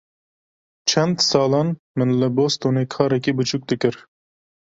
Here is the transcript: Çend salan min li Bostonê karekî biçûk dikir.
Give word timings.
Çend 0.89 1.17
salan 1.29 1.69
min 1.97 2.09
li 2.19 2.29
Bostonê 2.37 2.83
karekî 2.93 3.31
biçûk 3.37 3.63
dikir. 3.69 3.95